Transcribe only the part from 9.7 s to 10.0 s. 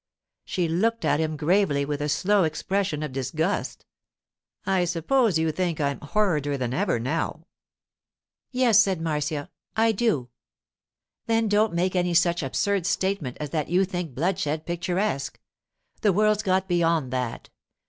'I